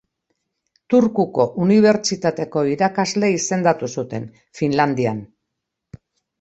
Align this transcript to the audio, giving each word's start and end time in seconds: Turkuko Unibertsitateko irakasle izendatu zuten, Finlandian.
Turkuko 0.93 1.45
Unibertsitateko 1.65 2.65
irakasle 2.73 3.31
izendatu 3.37 3.93
zuten, 3.99 4.29
Finlandian. 4.63 5.25